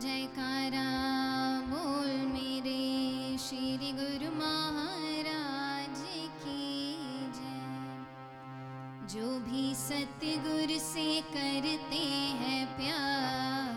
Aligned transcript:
जयकारा, 0.00 0.84
बोल 1.68 2.10
मेरे 2.26 3.38
श्री 3.38 3.92
गुरु 3.92 4.30
महाराज 4.36 6.00
की 6.42 6.94
जय। 7.36 8.06
जो 9.14 9.28
भी 9.40 9.74
सतगुरु 9.74 10.78
से 10.78 11.20
करते 11.20 12.02
हैं 12.40 12.64
प्यार, 12.76 13.74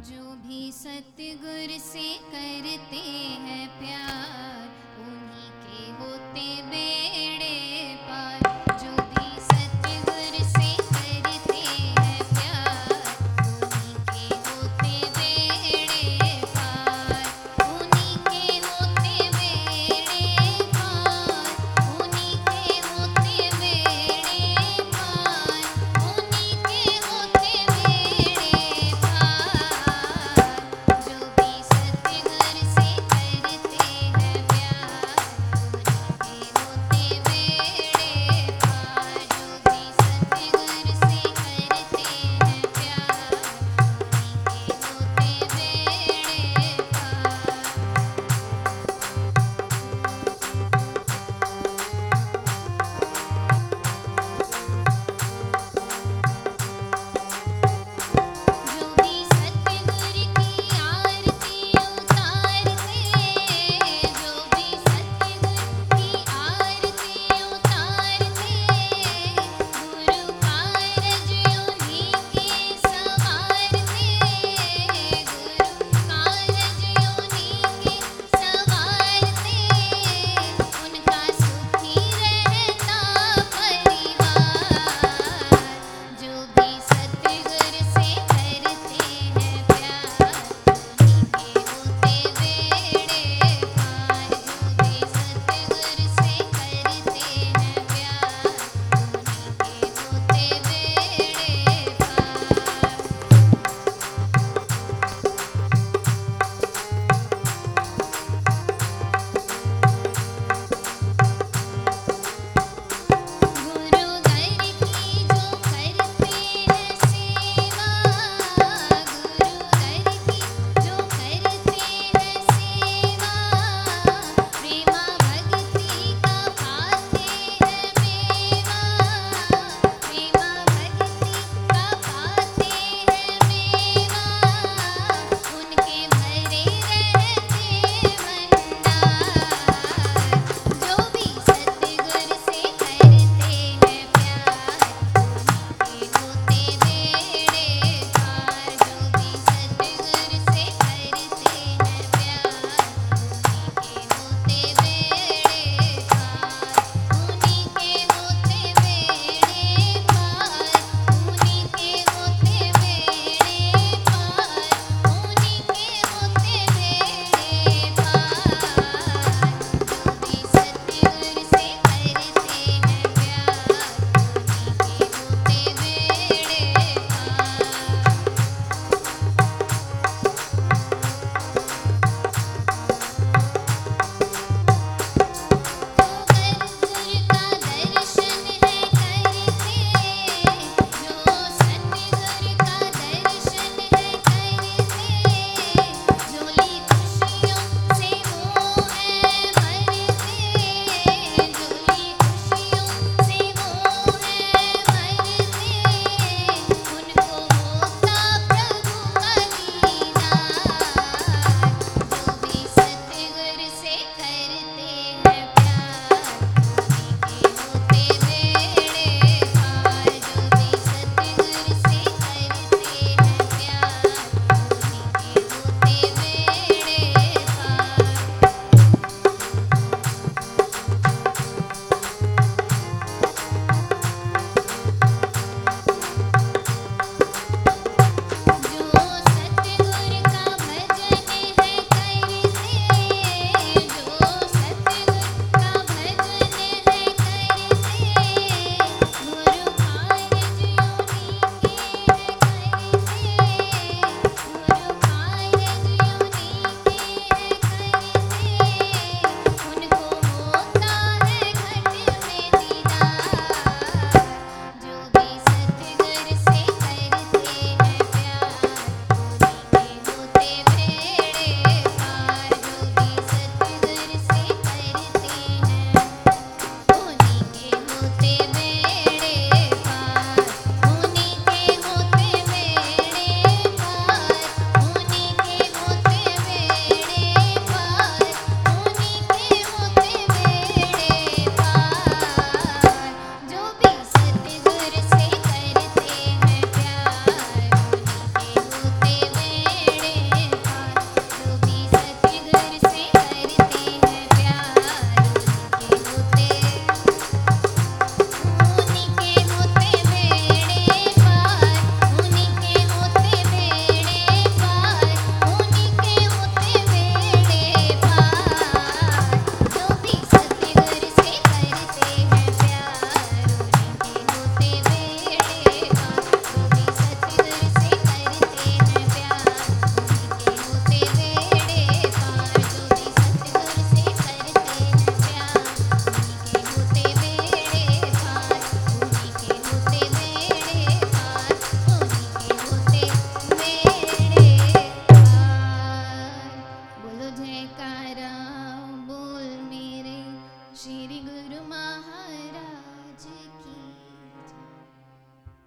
जो 0.00 0.24
भी 0.46 0.72
सतगुरु 0.72 1.78
से 1.80 2.08
करते 2.32 3.04
हैं 3.46 3.68
प्यार 3.78 4.85